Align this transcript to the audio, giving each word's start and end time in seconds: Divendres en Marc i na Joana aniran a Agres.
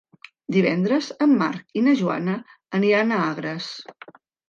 Divendres 0.55 1.09
en 1.27 1.35
Marc 1.43 1.79
i 1.81 1.85
na 1.89 1.95
Joana 2.01 2.41
aniran 2.81 3.17
a 3.19 3.25
Agres. 3.31 3.73